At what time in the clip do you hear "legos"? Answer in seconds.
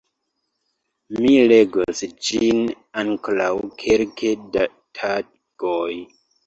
1.51-2.01